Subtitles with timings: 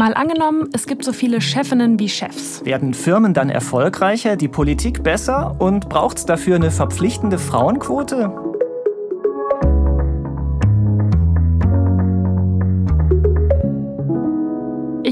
[0.00, 2.64] Mal angenommen, es gibt so viele Chefinnen wie Chefs.
[2.64, 8.49] Werden Firmen dann erfolgreicher, die Politik besser und braucht es dafür eine verpflichtende Frauenquote?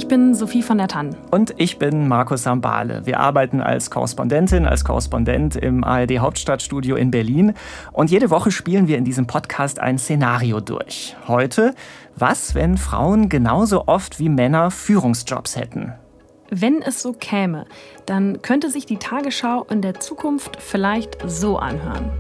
[0.08, 1.14] Ich bin Sophie von der Tann.
[1.30, 3.04] Und ich bin Markus Sambale.
[3.04, 7.52] Wir arbeiten als Korrespondentin, als Korrespondent im ARD Hauptstadtstudio in Berlin.
[7.92, 11.14] Und jede Woche spielen wir in diesem Podcast ein Szenario durch.
[11.27, 11.74] Heute,
[12.16, 15.92] was, wenn Frauen genauso oft wie Männer Führungsjobs hätten?
[16.48, 17.66] Wenn es so käme,
[18.06, 22.12] dann könnte sich die Tagesschau in der Zukunft vielleicht so anhören.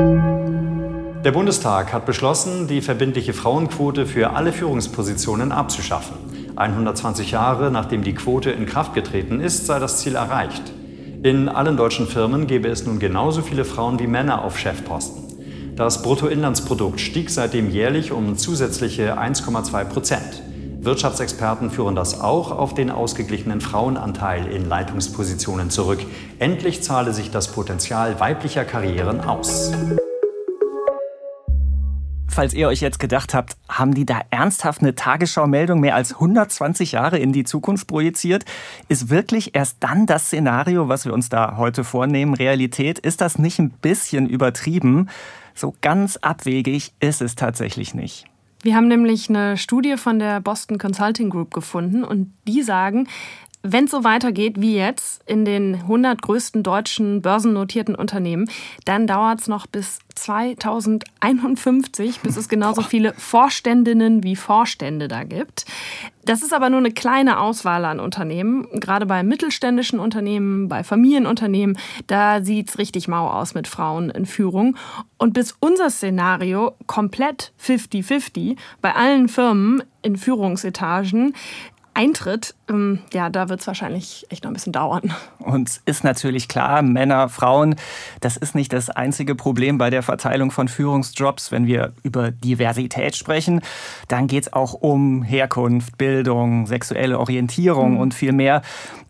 [1.24, 6.16] Der Bundestag hat beschlossen, die verbindliche Frauenquote für alle Führungspositionen abzuschaffen.
[6.58, 10.62] 120 Jahre nachdem die Quote in Kraft getreten ist, sei das Ziel erreicht.
[11.22, 15.24] In allen deutschen Firmen gäbe es nun genauso viele Frauen wie Männer auf Chefposten.
[15.76, 20.42] Das Bruttoinlandsprodukt stieg seitdem jährlich um zusätzliche 1,2 Prozent.
[20.80, 26.00] Wirtschaftsexperten führen das auch auf den ausgeglichenen Frauenanteil in Leitungspositionen zurück.
[26.38, 29.72] Endlich zahle sich das Potenzial weiblicher Karrieren aus
[32.38, 36.92] falls ihr euch jetzt gedacht habt, haben die da ernsthaft eine Tagesschau-Meldung mehr als 120
[36.92, 38.44] Jahre in die Zukunft projiziert?
[38.86, 43.00] Ist wirklich erst dann das Szenario, was wir uns da heute vornehmen, Realität?
[43.00, 45.08] Ist das nicht ein bisschen übertrieben?
[45.56, 48.26] So ganz abwegig ist es tatsächlich nicht.
[48.62, 53.08] Wir haben nämlich eine Studie von der Boston Consulting Group gefunden und die sagen,
[53.72, 58.50] wenn es so weitergeht wie jetzt in den 100 größten deutschen börsennotierten Unternehmen,
[58.84, 65.64] dann dauert es noch bis 2051, bis es genauso viele Vorständinnen wie Vorstände da gibt.
[66.24, 68.66] Das ist aber nur eine kleine Auswahl an Unternehmen.
[68.74, 74.26] Gerade bei mittelständischen Unternehmen, bei Familienunternehmen, da sieht es richtig mau aus mit Frauen in
[74.26, 74.76] Führung.
[75.16, 81.34] Und bis unser Szenario komplett 50-50 bei allen Firmen in Führungsetagen
[81.98, 85.12] eintritt, ähm, ja, da wird es wahrscheinlich echt noch ein bisschen dauern.
[85.40, 87.74] Und ist natürlich klar, Männer, Frauen,
[88.20, 91.50] das ist nicht das einzige Problem bei der Verteilung von Führungsjobs.
[91.50, 93.62] Wenn wir über Diversität sprechen,
[94.06, 98.00] dann geht es auch um Herkunft, Bildung, sexuelle Orientierung mhm.
[98.00, 98.62] und viel mehr.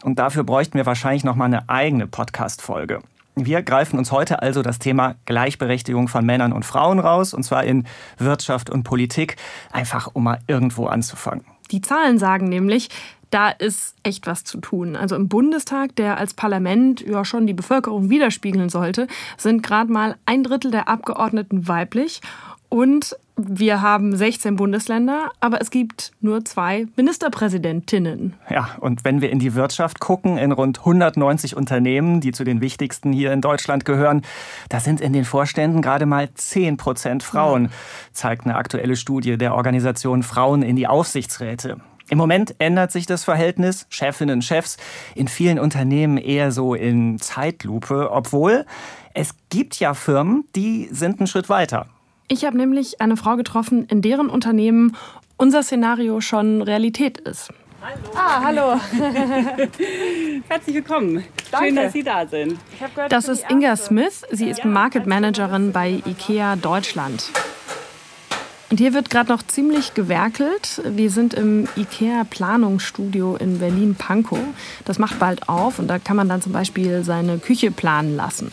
[0.02, 3.00] Und dafür bräuchten wir wahrscheinlich noch mal eine eigene Podcast-Folge.
[3.34, 7.64] Wir greifen uns heute also das Thema Gleichberechtigung von Männern und Frauen raus, und zwar
[7.64, 7.84] in
[8.16, 9.36] Wirtschaft und Politik,
[9.70, 11.44] einfach um mal irgendwo anzufangen.
[11.70, 12.88] Die Zahlen sagen nämlich,
[13.30, 14.96] da ist echt was zu tun.
[14.96, 19.06] Also im Bundestag, der als Parlament ja schon die Bevölkerung widerspiegeln sollte,
[19.36, 22.20] sind gerade mal ein Drittel der Abgeordneten weiblich.
[22.70, 28.34] Und wir haben 16 Bundesländer, aber es gibt nur zwei Ministerpräsidentinnen.
[28.50, 32.60] Ja, und wenn wir in die Wirtschaft gucken, in rund 190 Unternehmen, die zu den
[32.60, 34.22] wichtigsten hier in Deutschland gehören,
[34.69, 37.71] da sind in den Vorständen gerade mal 10 Prozent Frauen,
[38.12, 41.76] zeigt eine aktuelle Studie der Organisation Frauen in die Aufsichtsräte.
[42.10, 44.78] Im Moment ändert sich das Verhältnis Chefinnen, Chefs
[45.15, 48.65] in vielen Unternehmen eher so in Zeitlupe, obwohl
[49.15, 51.87] es gibt ja Firmen, die sind einen Schritt weiter.
[52.30, 54.94] Ich habe nämlich eine Frau getroffen, in deren Unternehmen
[55.38, 57.48] unser Szenario schon Realität ist.
[57.80, 58.10] Hallo.
[58.14, 58.80] Ah, hallo.
[60.48, 61.24] Herzlich willkommen.
[61.50, 61.66] Danke.
[61.66, 62.58] Schön, dass Sie da sind.
[62.94, 64.24] Gehört, das ist Inga Smith.
[64.30, 67.30] Sie ist Market Managerin bei IKEA Deutschland.
[68.70, 70.82] Und hier wird gerade noch ziemlich gewerkelt.
[70.84, 74.38] Wir sind im IKEA Planungsstudio in Berlin-Pankow.
[74.84, 78.52] Das macht bald auf und da kann man dann zum Beispiel seine Küche planen lassen.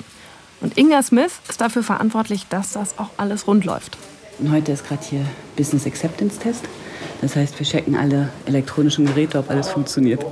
[0.65, 3.99] Und Inga Smith ist dafür verantwortlich, dass das auch alles rund läuft.
[4.39, 5.23] Und heute ist gerade hier
[5.55, 6.63] Business Acceptance Test.
[7.21, 10.25] Das heißt, wir checken alle elektronischen Geräte, ob alles funktioniert.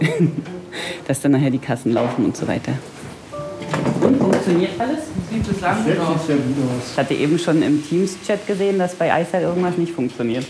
[1.07, 2.72] dass dann nachher die Kassen laufen und so weiter.
[4.01, 5.01] Und funktioniert alles?
[5.31, 6.22] Sieht bislang gut aus.
[6.91, 10.47] Ich hatte eben schon im Teams-Chat gesehen, dass bei iSide irgendwas nicht funktioniert.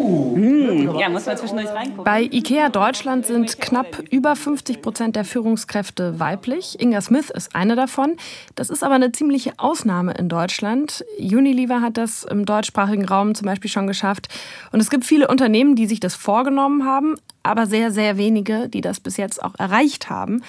[0.00, 0.34] Oh!
[0.34, 0.98] Hm.
[0.98, 2.04] Ja, muss man zwischendurch reingucken.
[2.04, 6.80] Bei IKEA Deutschland sind knapp über 50 Prozent der Führungskräfte weiblich.
[6.80, 8.16] Inga Smith ist eine davon.
[8.54, 11.04] Das ist aber eine ziemliche Ausnahme in Deutschland.
[11.18, 14.28] Unilever hat das im deutschsprachigen Raum zum Beispiel schon geschafft.
[14.72, 18.80] Und es gibt viele Unternehmen, die sich das vorgenommen haben, aber sehr, sehr wenige, die
[18.80, 20.42] das bis jetzt auch erreicht haben.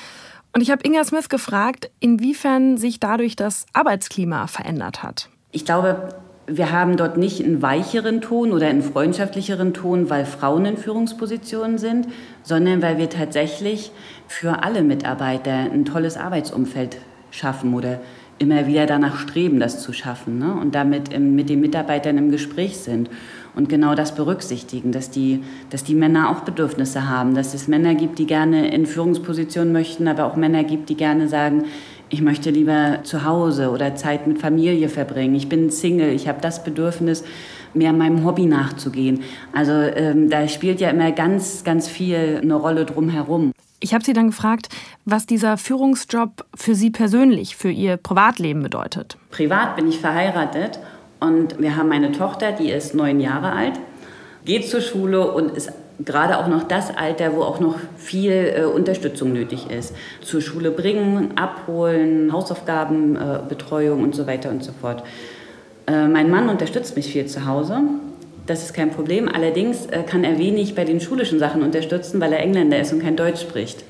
[0.54, 5.30] Und ich habe Inga Smith gefragt, inwiefern sich dadurch das Arbeitsklima verändert hat.
[5.52, 6.10] Ich glaube,
[6.48, 11.78] wir haben dort nicht einen weicheren Ton oder einen freundschaftlicheren Ton, weil Frauen in Führungspositionen
[11.78, 12.08] sind,
[12.44, 13.92] sondern weil wir tatsächlich
[14.28, 16.98] für alle Mitarbeiter ein tolles Arbeitsumfeld
[17.30, 18.02] schaffen oder
[18.40, 20.54] immer wieder danach streben, das zu schaffen ne?
[20.60, 23.10] und damit mit den Mitarbeitern im Gespräch sind
[23.56, 27.94] und genau das berücksichtigen, dass die, dass die Männer auch Bedürfnisse haben, dass es Männer
[27.94, 31.66] gibt, die gerne in Führungspositionen möchten, aber auch Männer gibt, die gerne sagen,
[32.12, 35.34] ich möchte lieber zu Hause oder Zeit mit Familie verbringen.
[35.34, 37.24] Ich bin Single, ich habe das Bedürfnis,
[37.74, 39.24] mehr meinem Hobby nachzugehen.
[39.54, 43.54] Also ähm, da spielt ja immer ganz, ganz viel eine Rolle drumherum.
[43.80, 44.68] Ich habe sie dann gefragt,
[45.06, 49.18] was dieser Führungsjob für Sie persönlich, für Ihr Privatleben bedeutet.
[49.32, 50.80] Privat bin ich verheiratet
[51.20, 53.80] und wir haben eine Tochter, die ist neun Jahre alt,
[54.46, 58.64] geht zur Schule und ist gerade auch noch das Alter, wo auch noch viel äh,
[58.64, 59.96] Unterstützung nötig ist.
[60.22, 65.04] Zur Schule bringen, abholen, Hausaufgabenbetreuung äh, und so weiter und so fort.
[65.88, 67.80] Äh, mein Mann unterstützt mich viel zu Hause.
[68.48, 69.30] Das ist kein Problem.
[69.30, 73.02] Allerdings äh, kann er wenig bei den schulischen Sachen unterstützen, weil er Engländer ist und
[73.02, 73.84] kein Deutsch spricht.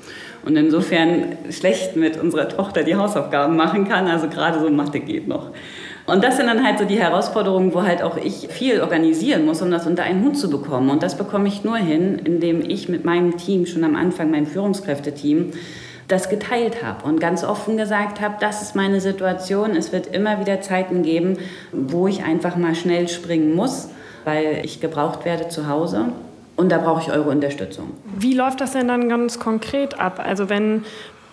[0.44, 4.08] Und insofern schlecht mit unserer Tochter die Hausaufgaben machen kann.
[4.08, 5.50] Also gerade so Mathe geht noch.
[6.06, 9.62] Und das sind dann halt so die Herausforderungen, wo halt auch ich viel organisieren muss,
[9.62, 10.90] um das unter einen Hut zu bekommen.
[10.90, 14.46] Und das bekomme ich nur hin, indem ich mit meinem Team schon am Anfang, meinem
[14.46, 15.52] Führungskräfteteam,
[16.08, 19.70] das geteilt habe und ganz offen gesagt habe, das ist meine Situation.
[19.76, 21.38] Es wird immer wieder Zeiten geben,
[21.70, 23.88] wo ich einfach mal schnell springen muss,
[24.24, 26.06] weil ich gebraucht werde zu Hause.
[26.56, 27.92] Und da brauche ich eure Unterstützung.
[28.18, 30.22] Wie läuft das denn dann ganz konkret ab?
[30.22, 30.84] Also wenn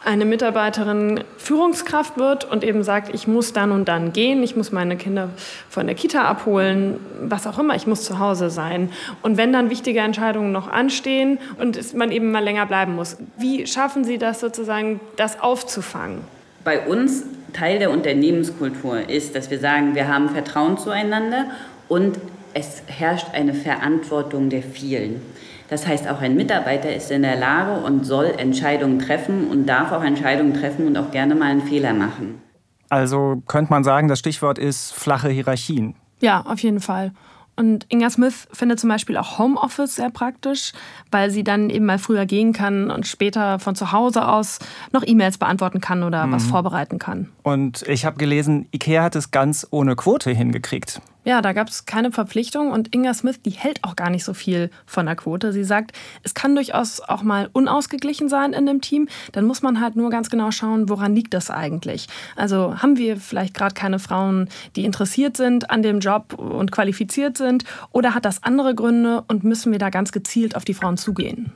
[0.04, 4.72] eine Mitarbeiterin Führungskraft wird und eben sagt, ich muss dann und dann gehen, ich muss
[4.72, 5.30] meine Kinder
[5.69, 8.92] von der Kita abholen, was auch immer, ich muss zu Hause sein.
[9.22, 13.68] Und wenn dann wichtige Entscheidungen noch anstehen und man eben mal länger bleiben muss, wie
[13.68, 16.22] schaffen Sie das sozusagen, das aufzufangen?
[16.63, 17.24] Bei uns
[17.54, 21.46] Teil der Unternehmenskultur ist, dass wir sagen, wir haben Vertrauen zueinander
[21.88, 22.18] und
[22.54, 25.22] es herrscht eine Verantwortung der vielen.
[25.69, 29.92] Das heißt, auch ein Mitarbeiter ist in der Lage und soll Entscheidungen treffen und darf
[29.92, 32.42] auch Entscheidungen treffen und auch gerne mal einen Fehler machen.
[32.89, 35.95] Also könnte man sagen, das Stichwort ist flache Hierarchien.
[36.21, 37.12] Ja, auf jeden Fall.
[37.60, 40.71] Und Inga Smith findet zum Beispiel auch Homeoffice sehr praktisch,
[41.12, 44.60] weil sie dann eben mal früher gehen kann und später von zu Hause aus
[44.94, 46.31] noch E-Mails beantworten kann oder mhm.
[46.31, 47.27] was vorbereiten kann.
[47.44, 51.01] Und ich habe gelesen, IKEA hat es ganz ohne Quote hingekriegt.
[51.30, 54.34] Ja, da gab es keine Verpflichtung und Inga Smith, die hält auch gar nicht so
[54.34, 55.54] viel von der Quote.
[55.54, 55.92] Sie sagt,
[56.24, 59.08] es kann durchaus auch mal unausgeglichen sein in dem Team.
[59.34, 62.08] Dann muss man halt nur ganz genau schauen, woran liegt das eigentlich.
[62.36, 67.38] Also haben wir vielleicht gerade keine Frauen, die interessiert sind an dem Job und qualifiziert
[67.38, 70.98] sind oder hat das andere Gründe und müssen wir da ganz gezielt auf die Frauen
[70.98, 71.54] zugehen?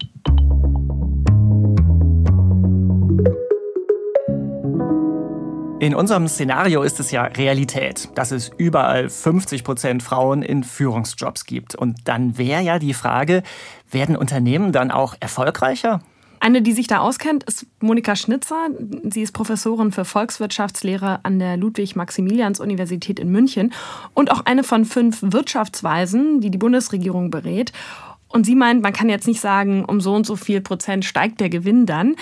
[5.83, 11.45] In unserem Szenario ist es ja Realität, dass es überall 50 Prozent Frauen in Führungsjobs
[11.45, 11.75] gibt.
[11.75, 13.43] Und dann wäre ja die Frage,
[13.91, 15.99] werden Unternehmen dann auch erfolgreicher?
[16.39, 18.69] Eine, die sich da auskennt, ist Monika Schnitzer.
[19.09, 23.73] Sie ist Professorin für Volkswirtschaftslehre an der Ludwig-Maximilians-Universität in München
[24.13, 27.73] und auch eine von fünf Wirtschaftsweisen, die die Bundesregierung berät.
[28.29, 31.41] Und sie meint, man kann jetzt nicht sagen, um so und so viel Prozent steigt
[31.41, 32.15] der Gewinn dann.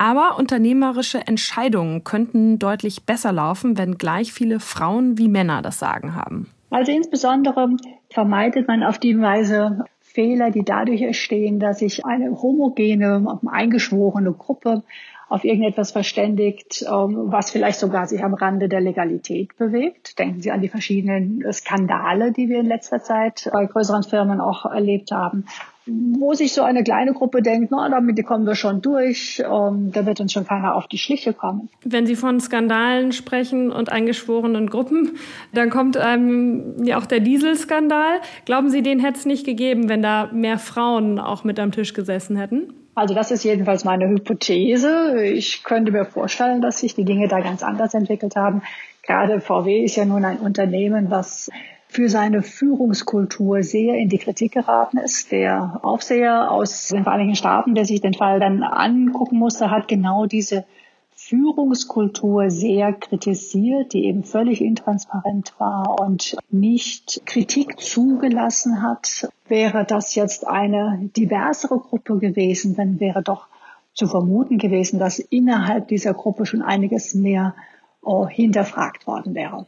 [0.00, 6.14] Aber unternehmerische Entscheidungen könnten deutlich besser laufen, wenn gleich viele Frauen wie Männer das Sagen
[6.14, 6.48] haben.
[6.70, 7.76] Also insbesondere
[8.08, 14.84] vermeidet man auf die Weise Fehler, die dadurch entstehen, dass sich eine homogene, eingeschworene Gruppe
[15.28, 20.18] auf irgendetwas verständigt, ähm, was vielleicht sogar sich am Rande der Legalität bewegt.
[20.18, 24.64] Denken Sie an die verschiedenen Skandale, die wir in letzter Zeit bei größeren Firmen auch
[24.64, 25.44] erlebt haben
[25.86, 30.04] wo sich so eine kleine Gruppe denkt, na, damit kommen wir schon durch, ähm, da
[30.06, 31.68] wird uns schon keiner auf die Schliche kommen.
[31.84, 35.12] Wenn Sie von Skandalen sprechen und eingeschworenen Gruppen,
[35.52, 38.20] dann kommt einem ja auch der Dieselskandal.
[38.44, 41.94] Glauben Sie, den hätte es nicht gegeben, wenn da mehr Frauen auch mit am Tisch
[41.94, 42.74] gesessen hätten?
[42.94, 45.22] Also das ist jedenfalls meine Hypothese.
[45.24, 48.62] Ich könnte mir vorstellen, dass sich die Dinge da ganz anders entwickelt haben.
[49.02, 51.50] Gerade VW ist ja nun ein Unternehmen, was
[51.90, 55.32] für seine Führungskultur sehr in die Kritik geraten ist.
[55.32, 60.26] Der Aufseher aus den Vereinigten Staaten, der sich den Fall dann angucken musste, hat genau
[60.26, 60.64] diese
[61.10, 69.28] Führungskultur sehr kritisiert, die eben völlig intransparent war und nicht Kritik zugelassen hat.
[69.48, 73.48] Wäre das jetzt eine diversere Gruppe gewesen, dann wäre doch
[73.94, 77.56] zu vermuten gewesen, dass innerhalb dieser Gruppe schon einiges mehr
[78.00, 79.66] oh, hinterfragt worden wäre.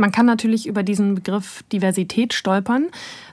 [0.00, 2.86] Man kann natürlich über diesen Begriff Diversität stolpern.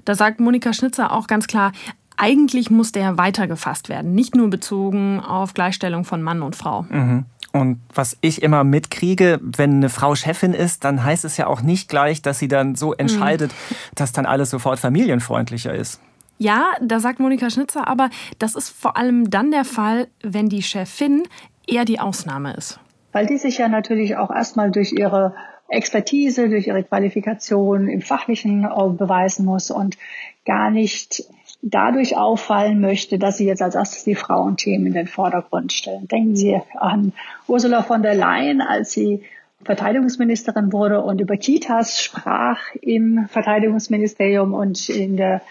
[0.04, 1.72] Da sagt Monika Schnitzer auch ganz klar,
[2.18, 6.84] eigentlich muss der weitergefasst werden, nicht nur bezogen auf Gleichstellung von Mann und Frau.
[6.90, 7.26] Mhm.
[7.54, 11.62] Und was ich immer mitkriege, wenn eine Frau Chefin ist, dann heißt es ja auch
[11.62, 13.76] nicht gleich, dass sie dann so entscheidet, mhm.
[13.96, 16.02] dass dann alles sofort familienfreundlicher ist.
[16.38, 18.10] Ja, da sagt Monika Schnitzer aber,
[18.40, 21.24] das ist vor allem dann der Fall, wenn die Chefin
[21.66, 22.80] eher die Ausnahme ist.
[23.14, 25.34] Weil die sich ja natürlich auch erstmal durch ihre
[25.70, 29.98] Expertise, durch ihre Qualifikation im Fachlichen äh, beweisen muss und
[30.46, 31.26] gar nicht
[31.62, 36.08] dadurch auffallen möchte, dass sie jetzt als erstes die Frauenthemen in den Vordergrund stellen.
[36.08, 37.14] Denken Sie an
[37.48, 39.24] Ursula von der Leyen, als sie
[39.64, 45.42] Verteidigungsministerin wurde und über Kitas sprach im Verteidigungsministerium und in der,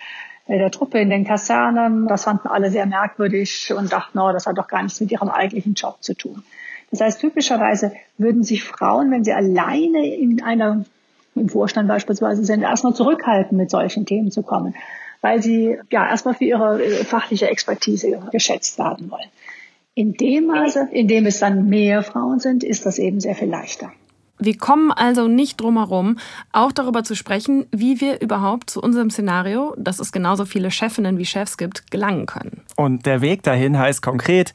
[0.49, 2.07] der Truppe, in den Kasernen.
[2.07, 5.29] Das fanden alle sehr merkwürdig und dachten, no, das hat doch gar nichts mit ihrem
[5.29, 6.45] eigentlichen Job zu tun.
[6.97, 10.85] Das heißt, typischerweise würden sich Frauen, wenn sie alleine in einer,
[11.35, 14.75] im Vorstand beispielsweise sind, erstmal zurückhalten, mit solchen Themen zu kommen,
[15.21, 19.29] weil sie ja erstmal für ihre äh, fachliche Expertise geschätzt werden wollen.
[19.95, 23.49] In dem Maße, in dem es dann mehr Frauen sind, ist das eben sehr viel
[23.49, 23.93] leichter.
[24.39, 26.19] Wir kommen also nicht drum herum,
[26.53, 31.19] auch darüber zu sprechen, wie wir überhaupt zu unserem Szenario, dass es genauso viele Chefinnen
[31.19, 32.63] wie Chefs gibt, gelangen können.
[32.77, 34.55] Und der Weg dahin heißt konkret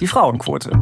[0.00, 0.72] die Frauenquote.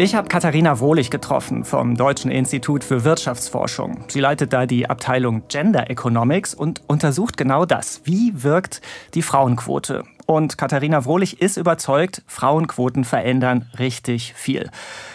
[0.00, 4.04] Ich habe Katharina Wohlig getroffen vom Deutschen Institut für Wirtschaftsforschung.
[4.06, 8.02] Sie leitet da die Abteilung Gender Economics und untersucht genau das.
[8.04, 8.80] Wie wirkt
[9.14, 10.04] die Frauenquote?
[10.30, 14.68] Und Katharina Wohlig ist überzeugt, Frauenquoten verändern richtig viel.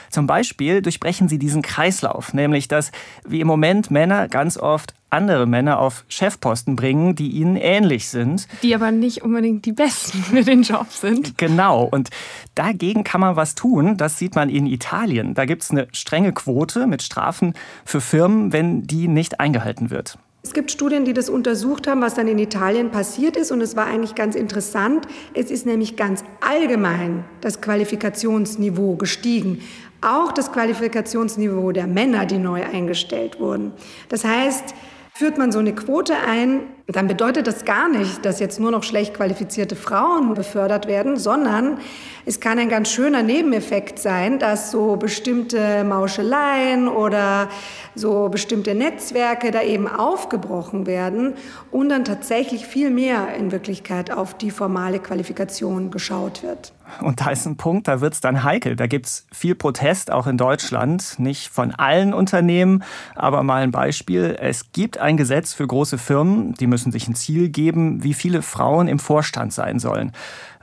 [0.09, 2.91] Zum Beispiel durchbrechen sie diesen Kreislauf, nämlich dass
[3.23, 8.47] wie im Moment Männer ganz oft andere Männer auf Chefposten bringen, die ihnen ähnlich sind.
[8.63, 11.37] Die aber nicht unbedingt die Besten für den Job sind.
[11.37, 11.83] Genau.
[11.83, 12.09] Und
[12.55, 13.97] dagegen kann man was tun.
[13.97, 15.35] Das sieht man in Italien.
[15.35, 17.53] Da gibt es eine strenge Quote mit Strafen
[17.85, 20.17] für Firmen, wenn die nicht eingehalten wird.
[20.45, 23.51] Es gibt Studien, die das untersucht haben, was dann in Italien passiert ist.
[23.51, 25.07] Und es war eigentlich ganz interessant.
[25.33, 29.61] Es ist nämlich ganz allgemein das Qualifikationsniveau gestiegen
[30.03, 33.71] auch das Qualifikationsniveau der Männer, die neu eingestellt wurden.
[34.09, 34.75] Das heißt,
[35.13, 38.83] führt man so eine Quote ein, dann bedeutet das gar nicht, dass jetzt nur noch
[38.83, 41.77] schlecht qualifizierte Frauen befördert werden, sondern
[42.25, 47.47] es kann ein ganz schöner Nebeneffekt sein, dass so bestimmte Mauscheleien oder
[47.95, 51.35] so bestimmte Netzwerke da eben aufgebrochen werden
[51.71, 56.73] und dann tatsächlich viel mehr in Wirklichkeit auf die formale Qualifikation geschaut wird.
[57.01, 58.75] Und da ist ein Punkt, da wird es dann heikel.
[58.75, 61.15] Da gibt es viel Protest, auch in Deutschland.
[61.17, 62.83] Nicht von allen Unternehmen,
[63.15, 64.37] aber mal ein Beispiel.
[64.39, 68.41] Es gibt ein Gesetz für große Firmen, die müssen sich ein Ziel geben, wie viele
[68.41, 70.11] Frauen im Vorstand sein sollen.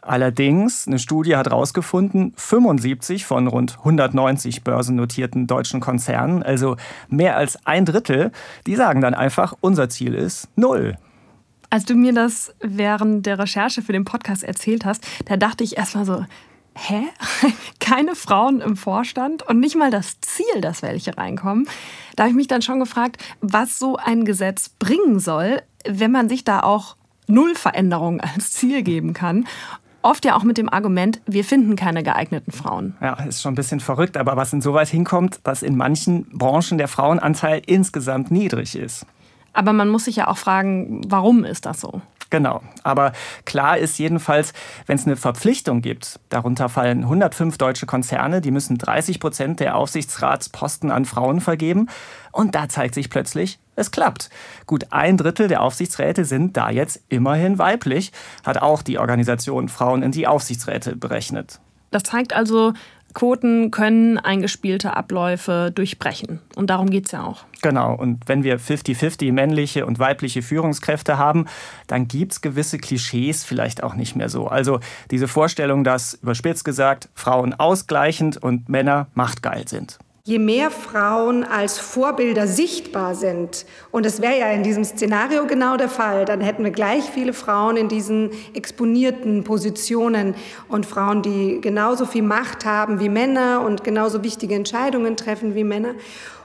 [0.03, 6.77] Allerdings, eine Studie hat herausgefunden, 75 von rund 190 börsennotierten deutschen Konzernen, also
[7.09, 8.33] mehr als ein Drittel,
[8.67, 10.97] die sagen dann einfach, unser Ziel ist null.
[11.69, 15.77] Als du mir das während der Recherche für den Podcast erzählt hast, da dachte ich
[15.77, 16.25] erstmal so,
[16.77, 17.03] hä?
[17.81, 21.69] Keine Frauen im Vorstand und nicht mal das Ziel, dass welche reinkommen.
[22.17, 26.29] Da habe ich mich dann schon gefragt, was so ein Gesetz bringen soll, wenn man
[26.29, 26.97] sich da auch
[27.27, 29.47] Null Veränderungen als Ziel geben kann.
[30.03, 32.97] Oft ja auch mit dem Argument, wir finden keine geeigneten Frauen.
[33.03, 36.89] Ja, ist schon ein bisschen verrückt, aber was insoweit hinkommt, dass in manchen Branchen der
[36.89, 39.05] Frauenanteil insgesamt niedrig ist.
[39.53, 42.01] Aber man muss sich ja auch fragen, warum ist das so?
[42.31, 42.63] Genau.
[42.85, 43.13] Aber
[43.45, 44.53] klar ist jedenfalls,
[44.87, 49.77] wenn es eine Verpflichtung gibt, darunter fallen 105 deutsche Konzerne, die müssen 30 Prozent der
[49.77, 51.89] Aufsichtsratsposten an Frauen vergeben.
[52.31, 54.31] Und da zeigt sich plötzlich, es klappt.
[54.67, 58.13] Gut ein Drittel der Aufsichtsräte sind da jetzt immerhin weiblich,
[58.45, 61.59] hat auch die Organisation Frauen in die Aufsichtsräte berechnet.
[61.91, 62.73] Das zeigt also,
[63.15, 66.41] Quoten können eingespielte Abläufe durchbrechen.
[66.57, 67.45] Und darum geht es ja auch.
[67.63, 67.95] Genau.
[67.95, 71.47] Und wenn wir 50-50 männliche und weibliche Führungskräfte haben,
[71.87, 74.47] dann gibt es gewisse Klischees vielleicht auch nicht mehr so.
[74.47, 79.99] Also diese Vorstellung, dass, überspitzt gesagt, Frauen ausgleichend und Männer machtgeil sind.
[80.31, 85.77] Je mehr Frauen als Vorbilder sichtbar sind, und das wäre ja in diesem Szenario genau
[85.77, 90.37] der Fall, dann hätten wir gleich viele Frauen in diesen exponierten Positionen
[90.69, 95.65] und Frauen, die genauso viel Macht haben wie Männer und genauso wichtige Entscheidungen treffen wie
[95.65, 95.95] Männer.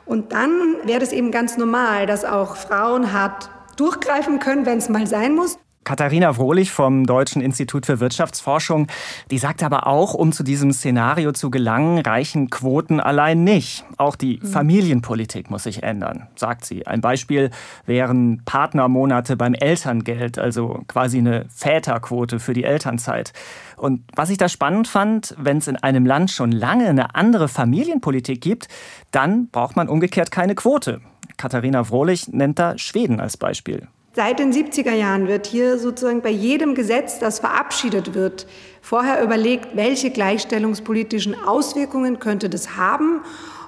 [0.08, 4.90] Und dann wäre es eben ganz normal, dass auch Frauen hart durchgreifen können, wenn es
[4.90, 5.60] mal sein muss.
[5.86, 8.88] Katharina Wrohlich vom Deutschen Institut für Wirtschaftsforschung,
[9.30, 13.86] die sagt aber auch, um zu diesem Szenario zu gelangen, reichen Quoten allein nicht.
[13.98, 14.48] Auch die mhm.
[14.48, 16.88] Familienpolitik muss sich ändern, sagt sie.
[16.88, 17.52] Ein Beispiel
[17.86, 23.32] wären Partnermonate beim Elterngeld, also quasi eine Väterquote für die Elternzeit.
[23.78, 27.48] Und was ich da spannend fand, wenn es in einem Land schon lange eine andere
[27.48, 28.70] Familienpolitik gibt,
[29.12, 31.02] dann braucht man umgekehrt keine Quote.
[31.38, 33.88] Katharina Wrohlich nennt da Schweden als Beispiel.
[34.16, 38.48] Seit den 70er Jahren wird hier sozusagen bei jedem Gesetz, das verabschiedet wird,
[38.82, 43.20] vorher überlegt, welche gleichstellungspolitischen Auswirkungen könnte das haben.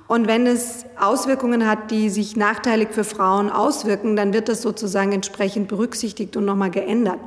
[0.07, 5.11] Und wenn es Auswirkungen hat, die sich nachteilig für Frauen auswirken, dann wird das sozusagen
[5.11, 7.19] entsprechend berücksichtigt und nochmal geändert.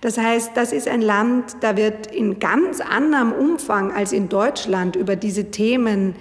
[0.00, 4.96] Das heißt, das ist ein Land, da wird in ganz anderem Umfang als in Deutschland
[4.96, 6.14] über diese Themen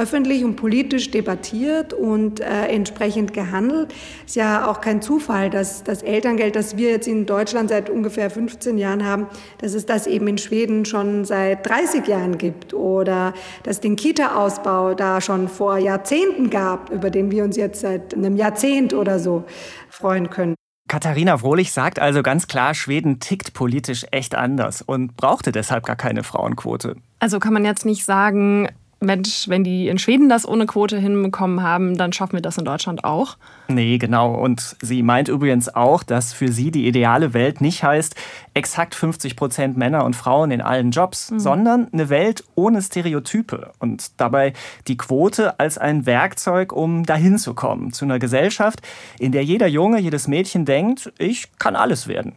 [0.00, 3.92] öffentlich und politisch debattiert und äh, entsprechend gehandelt.
[4.26, 8.30] Ist ja auch kein Zufall, dass das Elterngeld, das wir jetzt in Deutschland seit ungefähr
[8.30, 9.26] 15 Jahren haben,
[9.58, 14.94] dass es das eben in Schweden schon seit 30 Jahren gibt oder dass den Kita-Ausbau
[14.94, 19.44] da schon vor Jahrzehnten gab, über den wir uns jetzt seit einem Jahrzehnt oder so
[19.90, 20.54] freuen können.
[20.90, 25.94] Katharina Frohlich sagt also ganz klar, Schweden tickt politisch echt anders und brauchte deshalb gar
[25.94, 26.96] keine Frauenquote.
[27.20, 28.68] Also kann man jetzt nicht sagen,
[29.00, 32.66] Mensch, wenn die in Schweden das ohne Quote hinbekommen haben, dann schaffen wir das in
[32.66, 33.38] Deutschland auch.
[33.68, 34.34] Nee, genau.
[34.34, 38.14] Und sie meint übrigens auch, dass für sie die ideale Welt nicht heißt,
[38.52, 41.40] exakt 50 Prozent Männer und Frauen in allen Jobs, mhm.
[41.40, 43.72] sondern eine Welt ohne Stereotype.
[43.78, 44.52] Und dabei
[44.86, 47.94] die Quote als ein Werkzeug, um dahin zu kommen.
[47.94, 48.80] Zu einer Gesellschaft,
[49.18, 52.34] in der jeder Junge, jedes Mädchen denkt, ich kann alles werden.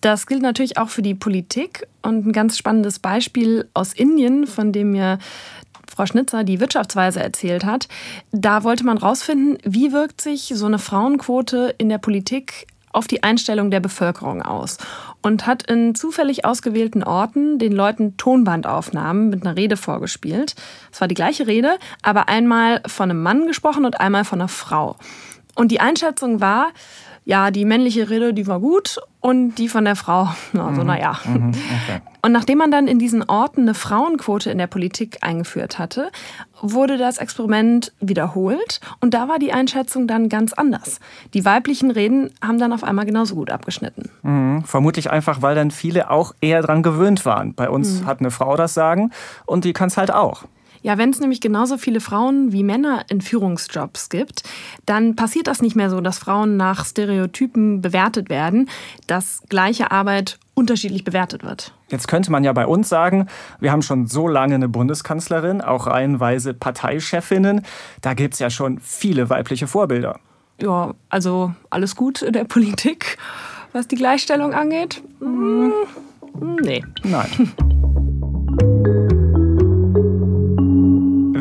[0.00, 1.88] Das gilt natürlich auch für die Politik.
[2.02, 5.18] Und ein ganz spannendes Beispiel aus Indien, von dem mir
[5.92, 7.88] Frau Schnitzer die Wirtschaftsweise erzählt hat.
[8.32, 13.22] Da wollte man herausfinden, wie wirkt sich so eine Frauenquote in der Politik auf die
[13.22, 14.78] Einstellung der Bevölkerung aus
[15.20, 20.54] und hat in zufällig ausgewählten Orten den Leuten Tonbandaufnahmen mit einer Rede vorgespielt.
[20.92, 24.48] Es war die gleiche Rede, aber einmal von einem Mann gesprochen und einmal von einer
[24.48, 24.96] Frau.
[25.54, 26.68] Und die Einschätzung war,
[27.26, 30.86] ja, die männliche Rede, die war gut und die von der Frau, also mhm.
[30.86, 31.18] naja.
[31.24, 31.48] Mhm.
[31.48, 32.00] Okay.
[32.22, 36.10] Und nachdem man dann in diesen Orten eine Frauenquote in der Politik eingeführt hatte,
[36.60, 41.00] wurde das Experiment wiederholt und da war die Einschätzung dann ganz anders.
[41.32, 44.10] Die weiblichen Reden haben dann auf einmal genauso gut abgeschnitten.
[44.22, 44.64] Mhm.
[44.64, 47.54] Vermutlich einfach, weil dann viele auch eher dran gewöhnt waren.
[47.54, 48.06] Bei uns mhm.
[48.06, 49.12] hat eine Frau das Sagen
[49.46, 50.44] und die kann es halt auch.
[50.84, 54.42] Ja, wenn es nämlich genauso viele Frauen wie Männer in Führungsjobs gibt,
[54.84, 58.68] dann passiert das nicht mehr so, dass Frauen nach Stereotypen bewertet werden,
[59.06, 61.72] dass gleiche Arbeit unterschiedlich bewertet wird.
[61.88, 63.28] Jetzt könnte man ja bei uns sagen,
[63.60, 67.62] wir haben schon so lange eine Bundeskanzlerin, auch reihenweise Parteichefinnen.
[68.02, 70.20] Da gibt es ja schon viele weibliche Vorbilder.
[70.60, 73.16] Ja, also alles gut in der Politik,
[73.72, 75.02] was die Gleichstellung angeht?
[75.20, 75.72] Hm,
[76.60, 76.84] nee.
[77.04, 77.54] Nein.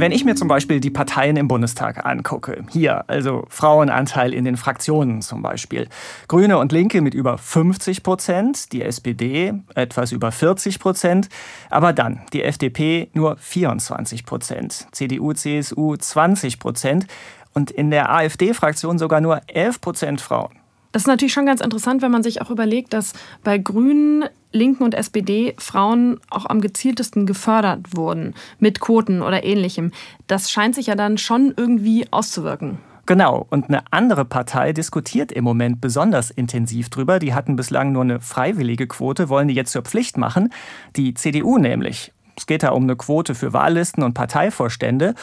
[0.04, 4.58] Wenn ich mir zum Beispiel die Parteien im Bundestag angucke, hier, also Frauenanteil in den
[4.58, 5.88] Fraktionen zum Beispiel,
[6.28, 11.30] Grüne und Linke mit über 50 Prozent, die SPD etwas über 40 Prozent,
[11.70, 17.08] aber dann die FDP nur 24 Prozent, CDU, CSU 20 Prozent
[17.54, 20.63] und in der AfD-Fraktion sogar nur 11 Prozent Frauen.
[20.94, 24.84] Das ist natürlich schon ganz interessant, wenn man sich auch überlegt, dass bei Grünen, Linken
[24.84, 29.92] und SPD Frauen auch am gezieltesten gefördert wurden mit Quoten oder ähnlichem.
[30.28, 32.78] Das scheint sich ja dann schon irgendwie auszuwirken.
[33.08, 37.20] Genau, und eine andere Partei diskutiert im Moment besonders intensiv drüber.
[37.20, 40.54] Die hatten bislang nur eine freiwillige Quote, wollen die jetzt zur Pflicht machen.
[40.96, 42.13] Die CDU nämlich.
[42.36, 45.14] Es geht da um eine Quote für Wahllisten und Parteivorstände.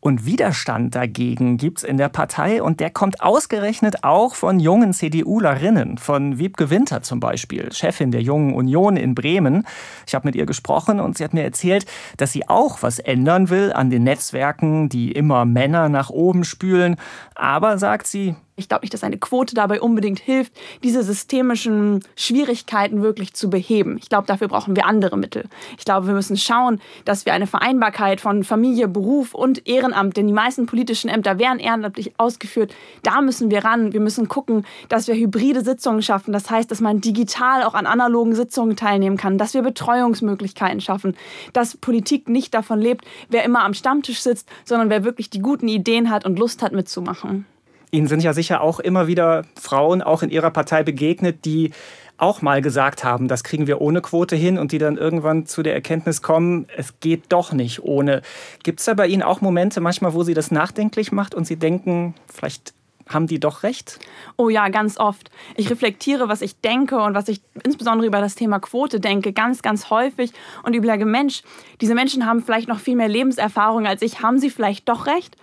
[0.00, 4.92] Und Widerstand dagegen gibt es in der Partei und der kommt ausgerechnet auch von jungen
[4.92, 9.66] CDUlerinnen, von Wiebke Winter zum Beispiel, Chefin der Jungen Union in Bremen.
[10.06, 11.86] Ich habe mit ihr gesprochen und sie hat mir erzählt,
[12.18, 16.96] dass sie auch was ändern will an den Netzwerken, die immer Männer nach oben spülen.
[17.34, 20.52] Aber, sagt sie, ich glaube nicht, dass eine Quote dabei unbedingt hilft,
[20.84, 23.98] diese systemischen Schwierigkeiten wirklich zu beheben.
[24.00, 25.44] Ich glaube, dafür brauchen wir andere Mittel.
[25.76, 30.28] Ich glaube, wir müssen schauen, dass wir eine Vereinbarkeit von Familie, Beruf und Ehrenamt, denn
[30.28, 33.92] die meisten politischen Ämter werden ehrenamtlich ausgeführt, da müssen wir ran.
[33.92, 36.32] Wir müssen gucken, dass wir hybride Sitzungen schaffen.
[36.32, 41.16] Das heißt, dass man digital auch an analogen Sitzungen teilnehmen kann, dass wir Betreuungsmöglichkeiten schaffen,
[41.52, 45.66] dass Politik nicht davon lebt, wer immer am Stammtisch sitzt, sondern wer wirklich die guten
[45.66, 47.46] Ideen hat und Lust hat mitzumachen.
[47.94, 51.70] Ihnen sind ja sicher auch immer wieder Frauen auch in Ihrer Partei begegnet, die
[52.16, 55.62] auch mal gesagt haben, das kriegen wir ohne Quote hin und die dann irgendwann zu
[55.62, 58.22] der Erkenntnis kommen, es geht doch nicht ohne.
[58.62, 61.56] Gibt es da bei Ihnen auch Momente manchmal, wo Sie das nachdenklich macht und Sie
[61.56, 62.72] denken, vielleicht
[63.08, 63.98] haben die doch recht?
[64.36, 65.30] Oh ja, ganz oft.
[65.56, 69.62] Ich reflektiere, was ich denke und was ich insbesondere über das Thema Quote denke, ganz,
[69.62, 71.42] ganz häufig und überlege, Mensch,
[71.80, 74.22] diese Menschen haben vielleicht noch viel mehr Lebenserfahrung als ich.
[74.22, 75.36] Haben sie vielleicht doch recht?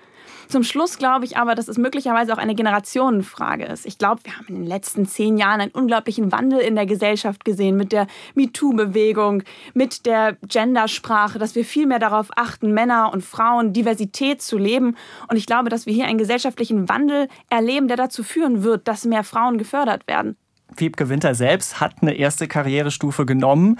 [0.51, 3.85] Zum Schluss glaube ich aber, dass es möglicherweise auch eine Generationenfrage ist.
[3.85, 7.45] Ich glaube, wir haben in den letzten zehn Jahren einen unglaublichen Wandel in der Gesellschaft
[7.45, 13.23] gesehen mit der MeToo-Bewegung, mit der Gendersprache, dass wir viel mehr darauf achten, Männer und
[13.23, 14.97] Frauen Diversität zu leben.
[15.29, 19.05] Und ich glaube, dass wir hier einen gesellschaftlichen Wandel erleben, der dazu führen wird, dass
[19.05, 20.35] mehr Frauen gefördert werden.
[20.75, 23.79] Wiebke Winter selbst hat eine erste Karrierestufe genommen,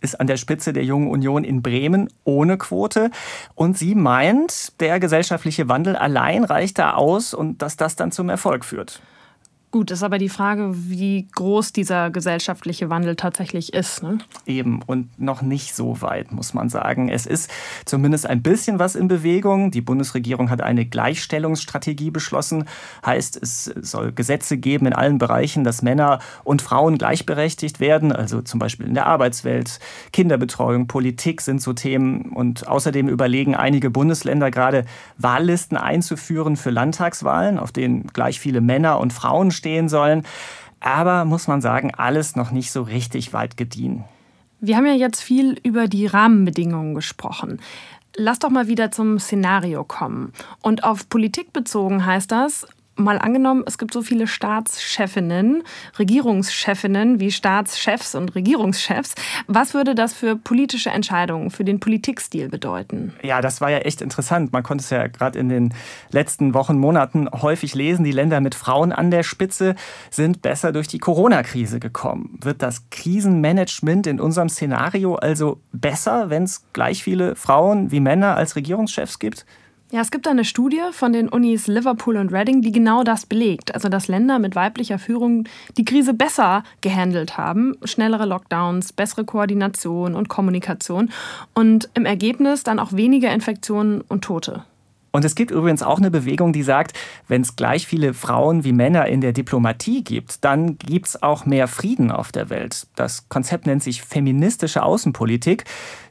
[0.00, 3.10] ist an der Spitze der Jungen Union in Bremen ohne Quote.
[3.54, 8.28] Und sie meint, der gesellschaftliche Wandel allein reicht da aus und dass das dann zum
[8.28, 9.00] Erfolg führt.
[9.72, 14.02] Gut, ist aber die Frage, wie groß dieser gesellschaftliche Wandel tatsächlich ist.
[14.02, 14.18] Ne?
[14.44, 17.08] Eben und noch nicht so weit, muss man sagen.
[17.08, 17.50] Es ist
[17.86, 19.70] zumindest ein bisschen was in Bewegung.
[19.70, 22.66] Die Bundesregierung hat eine Gleichstellungsstrategie beschlossen.
[23.06, 28.12] Heißt, es soll Gesetze geben in allen Bereichen, dass Männer und Frauen gleichberechtigt werden.
[28.12, 29.80] Also zum Beispiel in der Arbeitswelt,
[30.12, 32.32] Kinderbetreuung, Politik sind so Themen.
[32.32, 34.84] Und außerdem überlegen einige Bundesländer gerade
[35.16, 40.24] Wahllisten einzuführen für Landtagswahlen, auf denen gleich viele Männer und Frauen stehen stehen sollen.
[40.80, 44.04] Aber muss man sagen, alles noch nicht so richtig weit gediehen.
[44.60, 47.60] Wir haben ja jetzt viel über die Rahmenbedingungen gesprochen.
[48.16, 50.32] Lass doch mal wieder zum Szenario kommen.
[50.60, 55.62] Und auf Politik bezogen heißt das, mal angenommen, es gibt so viele Staatschefinnen,
[55.98, 59.14] Regierungschefinnen wie Staatschefs und Regierungschefs.
[59.46, 63.14] Was würde das für politische Entscheidungen, für den Politikstil bedeuten?
[63.22, 64.52] Ja, das war ja echt interessant.
[64.52, 65.74] Man konnte es ja gerade in den
[66.10, 68.04] letzten Wochen, Monaten häufig lesen.
[68.04, 69.74] Die Länder mit Frauen an der Spitze
[70.10, 72.38] sind besser durch die Corona-Krise gekommen.
[72.40, 78.36] Wird das Krisenmanagement in unserem Szenario also besser, wenn es gleich viele Frauen wie Männer
[78.36, 79.46] als Regierungschefs gibt?
[79.92, 83.74] Ja, es gibt eine Studie von den Unis Liverpool und Reading, die genau das belegt.
[83.74, 85.44] Also, dass Länder mit weiblicher Führung
[85.76, 87.76] die Krise besser gehandelt haben.
[87.84, 91.10] Schnellere Lockdowns, bessere Koordination und Kommunikation
[91.52, 94.64] und im Ergebnis dann auch weniger Infektionen und Tote.
[95.12, 96.98] Und es gibt übrigens auch eine Bewegung, die sagt,
[97.28, 101.44] wenn es gleich viele Frauen wie Männer in der Diplomatie gibt, dann gibt es auch
[101.44, 102.86] mehr Frieden auf der Welt.
[102.96, 105.64] Das Konzept nennt sich feministische Außenpolitik.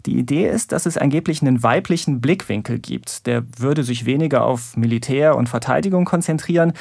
[0.06, 3.26] Die Idee ist, dass es angeblich einen weiblichen Blickwinkel gibt.
[3.26, 6.74] Der würde sich weniger auf Militär und Verteidigung konzentrieren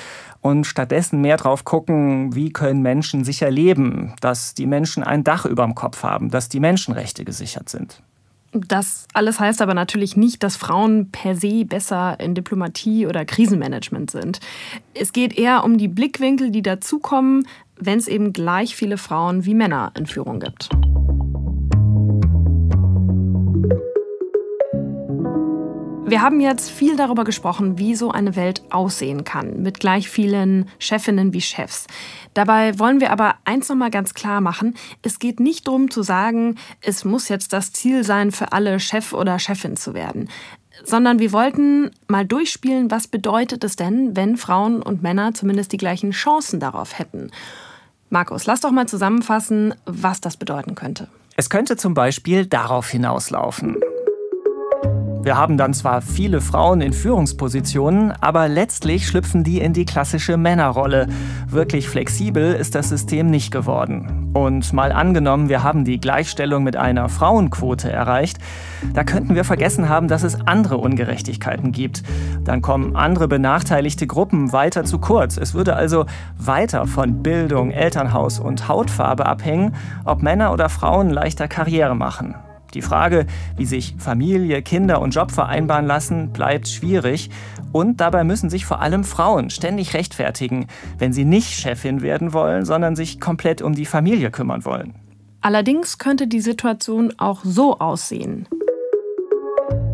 [0.42, 5.46] und stattdessen mehr darauf gucken, wie können Menschen sicher leben, dass die Menschen ein Dach
[5.46, 8.02] über dem Kopf haben, dass die Menschenrechte gesichert sind.
[8.52, 14.10] Das alles heißt aber natürlich nicht, dass Frauen per se besser in Diplomatie oder Krisenmanagement
[14.10, 14.40] sind.
[14.92, 19.54] Es geht eher um die Blickwinkel, die dazukommen, wenn es eben gleich viele Frauen wie
[19.54, 20.68] Männer in Führung gibt.
[26.10, 30.68] Wir haben jetzt viel darüber gesprochen, wie so eine Welt aussehen kann, mit gleich vielen
[30.80, 31.86] Chefinnen wie Chefs.
[32.34, 36.02] Dabei wollen wir aber eins noch mal ganz klar machen: Es geht nicht darum zu
[36.02, 40.28] sagen, es muss jetzt das Ziel sein, für alle Chef oder Chefin zu werden
[40.82, 45.76] sondern wir wollten mal durchspielen, was bedeutet es denn, wenn Frauen und Männer zumindest die
[45.76, 47.30] gleichen Chancen darauf hätten.
[48.08, 51.08] Markus, lass doch mal zusammenfassen, was das bedeuten könnte.
[51.36, 53.76] Es könnte zum Beispiel darauf hinauslaufen.
[55.22, 60.38] Wir haben dann zwar viele Frauen in Führungspositionen, aber letztlich schlüpfen die in die klassische
[60.38, 61.08] Männerrolle.
[61.46, 64.30] Wirklich flexibel ist das System nicht geworden.
[64.32, 68.38] Und mal angenommen, wir haben die Gleichstellung mit einer Frauenquote erreicht,
[68.94, 72.02] da könnten wir vergessen haben, dass es andere Ungerechtigkeiten gibt.
[72.42, 75.36] Dann kommen andere benachteiligte Gruppen weiter zu kurz.
[75.36, 76.06] Es würde also
[76.38, 79.74] weiter von Bildung, Elternhaus und Hautfarbe abhängen,
[80.06, 82.36] ob Männer oder Frauen leichter Karriere machen.
[82.74, 87.30] Die Frage, wie sich Familie, Kinder und Job vereinbaren lassen, bleibt schwierig.
[87.72, 90.66] Und dabei müssen sich vor allem Frauen ständig rechtfertigen,
[90.98, 94.94] wenn sie nicht Chefin werden wollen, sondern sich komplett um die Familie kümmern wollen.
[95.40, 98.46] Allerdings könnte die Situation auch so aussehen.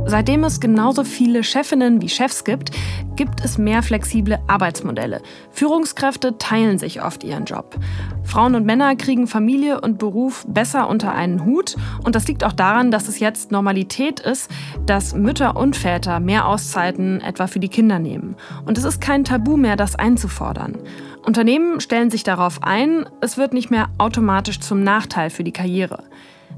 [0.09, 2.71] Seitdem es genauso viele Chefinnen wie Chefs gibt,
[3.16, 5.21] gibt es mehr flexible Arbeitsmodelle.
[5.51, 7.77] Führungskräfte teilen sich oft ihren Job.
[8.23, 11.75] Frauen und Männer kriegen Familie und Beruf besser unter einen Hut.
[12.05, 14.49] Und das liegt auch daran, dass es jetzt Normalität ist,
[14.87, 18.37] dass Mütter und Väter mehr Auszeiten etwa für die Kinder nehmen.
[18.64, 20.79] Und es ist kein Tabu mehr, das einzufordern.
[21.25, 26.05] Unternehmen stellen sich darauf ein, es wird nicht mehr automatisch zum Nachteil für die Karriere.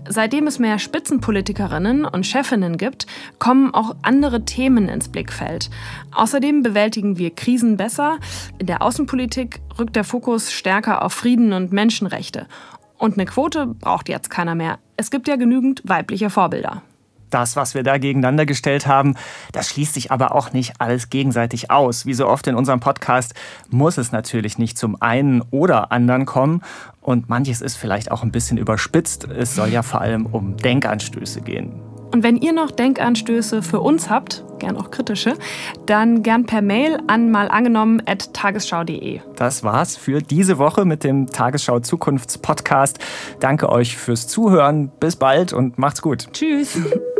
[0.09, 3.07] Seitdem es mehr Spitzenpolitikerinnen und Chefinnen gibt,
[3.39, 5.71] kommen auch andere Themen ins Blickfeld.
[6.13, 8.19] Außerdem bewältigen wir Krisen besser.
[8.59, 12.47] In der Außenpolitik rückt der Fokus stärker auf Frieden und Menschenrechte.
[12.97, 14.79] Und eine Quote braucht jetzt keiner mehr.
[14.97, 16.83] Es gibt ja genügend weibliche Vorbilder.
[17.31, 19.15] Das, was wir da gegeneinander gestellt haben,
[19.53, 22.07] das schließt sich aber auch nicht alles gegenseitig aus.
[22.07, 23.35] Wie so oft in unserem Podcast
[23.71, 26.63] muss es natürlich nicht zum einen oder anderen kommen.
[27.01, 29.25] Und manches ist vielleicht auch ein bisschen überspitzt.
[29.25, 31.81] Es soll ja vor allem um Denkanstöße gehen.
[32.13, 35.35] Und wenn ihr noch Denkanstöße für uns habt, gern auch kritische,
[35.87, 39.21] dann gern per Mail an malangenommen.tagesschau.de.
[39.37, 42.99] Das war's für diese Woche mit dem Tagesschau Zukunftspodcast.
[43.41, 44.91] Danke euch fürs Zuhören.
[45.01, 46.33] Bis bald und macht's gut.
[46.33, 46.79] Tschüss.